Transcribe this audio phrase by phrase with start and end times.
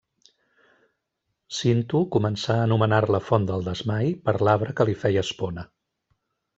[1.57, 5.71] Cinto començà a anomenar-la font del Desmai per l'arbre que li feia espona.